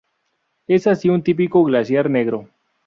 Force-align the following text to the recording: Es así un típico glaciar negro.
Es 0.65 0.87
así 0.87 1.09
un 1.09 1.21
típico 1.21 1.63
glaciar 1.63 2.09
negro. 2.09 2.49